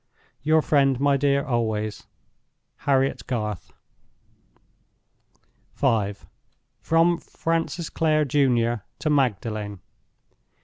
Your 0.41 0.63
friend, 0.63 0.99
my 0.99 1.15
dear, 1.15 1.45
always, 1.45 2.07
"HARRIET 2.87 3.27
GARTH." 3.27 3.71
V. 5.75 6.13
From 6.81 7.19
Francis 7.19 7.91
Clare, 7.91 8.25
Jun., 8.25 8.81
to 8.97 9.09
Magdalen. 9.11 9.79